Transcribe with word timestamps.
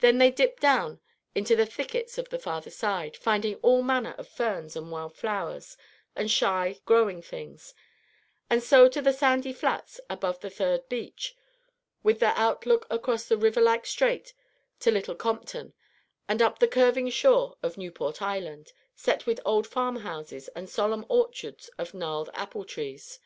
Then 0.00 0.18
they 0.18 0.30
dipped 0.30 0.60
down 0.60 1.00
into 1.34 1.56
the 1.56 1.64
thickets 1.64 2.18
of 2.18 2.28
the 2.28 2.38
farther 2.38 2.68
side, 2.68 3.16
finding 3.16 3.54
all 3.62 3.82
manner 3.82 4.14
of 4.18 4.28
ferns 4.28 4.76
and 4.76 4.90
wild 4.90 5.14
flowers 5.16 5.78
and 6.14 6.30
shy 6.30 6.82
growing 6.84 7.22
things, 7.22 7.72
and 8.50 8.62
so 8.62 8.86
to 8.90 9.00
the 9.00 9.14
sandy 9.14 9.54
flats 9.54 9.98
above 10.10 10.40
the 10.40 10.50
third 10.50 10.86
beach, 10.90 11.34
with 12.02 12.18
their 12.20 12.34
outlook 12.36 12.86
across 12.90 13.24
the 13.24 13.38
river 13.38 13.62
like 13.62 13.86
strait 13.86 14.34
to 14.80 14.90
Little 14.90 15.14
Compton 15.16 15.72
and 16.28 16.42
up 16.42 16.58
the 16.58 16.68
curving 16.68 17.08
shore 17.08 17.56
of 17.62 17.78
Newport 17.78 18.20
Island, 18.20 18.74
set 18.94 19.24
with 19.24 19.40
old 19.46 19.66
farm 19.66 19.96
houses 20.00 20.48
and 20.48 20.68
solemn 20.68 21.06
orchards 21.08 21.70
of 21.78 21.94
gnarled 21.94 22.28
apple 22.34 22.66
trees. 22.66 23.20